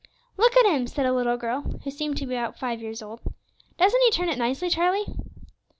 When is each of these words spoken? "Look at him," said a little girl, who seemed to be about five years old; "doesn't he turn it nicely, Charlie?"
"Look 0.35 0.57
at 0.57 0.65
him," 0.65 0.87
said 0.87 1.05
a 1.05 1.13
little 1.13 1.37
girl, 1.37 1.61
who 1.83 1.91
seemed 1.91 2.17
to 2.17 2.25
be 2.25 2.33
about 2.33 2.57
five 2.57 2.81
years 2.81 3.03
old; 3.03 3.19
"doesn't 3.77 4.01
he 4.01 4.09
turn 4.09 4.29
it 4.29 4.39
nicely, 4.39 4.71
Charlie?" 4.71 5.05